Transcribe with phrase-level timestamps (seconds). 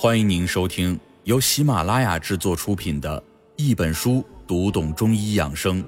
[0.00, 3.20] 欢迎您收听由喜马拉雅制作出品的
[3.56, 5.82] 《一本书读懂中医养生》，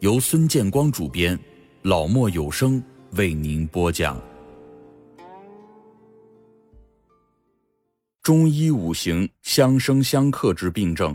[0.00, 1.40] 由孙建光主编，
[1.80, 4.20] 老莫有声为您播讲。
[8.22, 11.14] 中医五行相生相克之病症。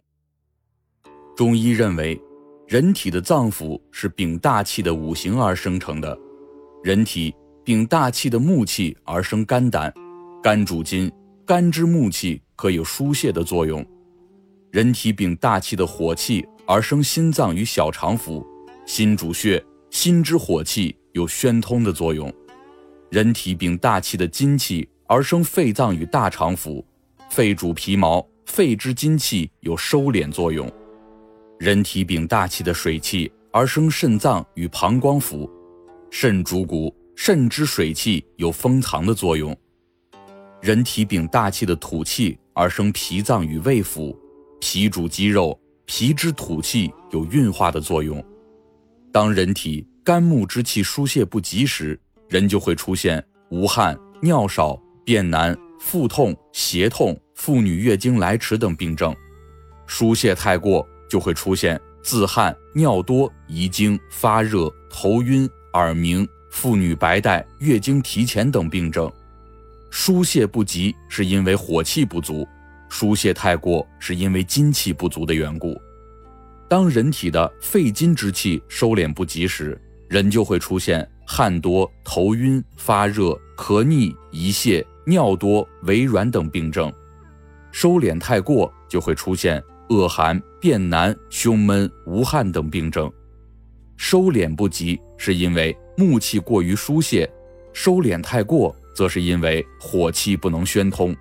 [1.35, 2.19] 中医认为，
[2.67, 6.17] 人体的脏腑是秉大气的五行而生成的，
[6.83, 7.31] 人体
[7.63, 9.93] 秉大气的木气而生肝胆，
[10.41, 11.11] 肝主筋。
[11.47, 13.85] 肝之木气可有疏泄的作用，
[14.71, 18.43] 人体禀大气的火气而生心脏与小肠腑，
[18.87, 22.27] 心主血，心之火气有宣通的作用；
[23.11, 26.83] 人体禀大气的金气而生肺脏与大肠腑，
[27.29, 30.67] 肺主皮毛，肺之金气有收敛作用；
[31.59, 35.47] 人体禀大气的水气而生肾脏与膀胱腑，
[36.09, 39.55] 肾主骨，肾之水气有封藏的作用。
[40.65, 44.17] 人体禀大气的土气而生脾脏与胃腑，
[44.59, 48.19] 脾主肌肉，脾之土气有运化的作用。
[49.11, 51.99] 当人体肝木之气疏泄不及时，
[52.29, 59.13] 人就会出现无汗、尿少、便难、腹痛、胁痛、妇女月经来迟等病症；
[59.85, 69.07] 疏泄太过，就会出现自汗、尿多、遗精、发热、头晕、耳鸣、妇女白带、月经提前等病症。
[69.97, 72.45] 疏泄不及是因为火气不足，
[72.89, 75.73] 疏泄太过是因为精气不足的缘故。
[76.67, 86.91] 当人体的肺金之气收敛不及时，人就会出现汗多、头晕、发热、咳逆、遗泄、尿多、微软等病症；
[87.71, 93.09] 收敛太过就会出现恶寒、便难、胸闷、无汗等病症。
[93.95, 97.27] 收敛不及是因为木气过于疏泄，
[97.71, 98.75] 收敛太过。
[98.95, 101.15] 则是因为火气不能宣通。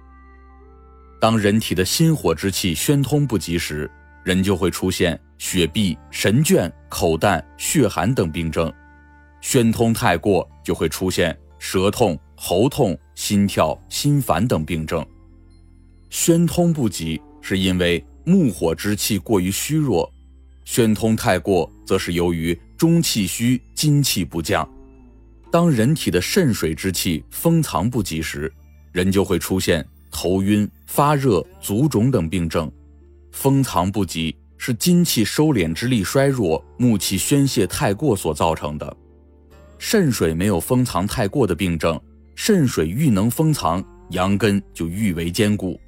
[1.20, 3.91] 当人体的心火之气宣通不及时，
[4.25, 8.70] 人就会出现血闭、神倦、口淡、血寒等病症；
[9.40, 15.05] 宣通太过，就会出现舌痛、喉痛、心跳、心烦等病症。
[16.11, 20.08] 宣通不及，是因为木火之气过于虚弱；
[20.64, 24.67] 宣通太过，则是由于中气虚、精气不降。
[25.55, 28.53] 当人体的肾水之气封藏不及时，
[28.91, 32.69] 人就会出现头晕、发热、足肿等病症。
[33.31, 38.97] 封藏不及是精气收敛之力衰弱，木气宣泄太过所造成的。
[39.79, 42.01] 肾水没有封藏太过的病症，
[42.35, 45.81] 肾水愈能封藏，阳根就愈为坚固。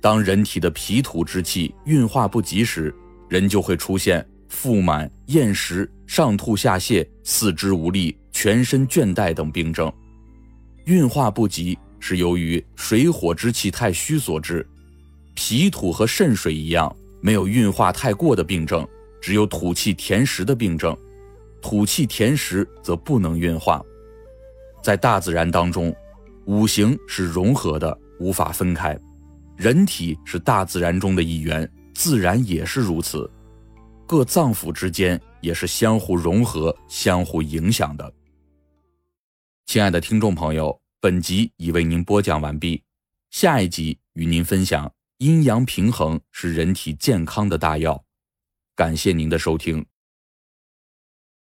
[0.00, 2.94] 当人体的脾土之气运化不及时，
[3.28, 8.16] 人就会出现腹满、厌食、上吐下泻、四肢无力。
[8.42, 9.92] 全身倦怠等病症，
[10.86, 14.66] 运化不及是由于水火之气太虚所致。
[15.34, 16.90] 脾土和肾水一样，
[17.20, 18.88] 没有运化太过的病症，
[19.20, 20.96] 只有土气填实的病症。
[21.60, 23.84] 土气填实则不能运化。
[24.82, 25.94] 在大自然当中，
[26.46, 28.98] 五行是融合的，无法分开。
[29.54, 33.30] 人体是大自然中的一员，自然也是如此。
[34.06, 38.10] 各脏腑之间也是相互融合、相互影响的。
[39.70, 42.82] 亲爱的听众朋友，本集已为您播讲完毕，
[43.30, 48.04] 下一集与您分享阴阳平衡是人体健康的大药。
[48.74, 49.86] 感谢您的收听。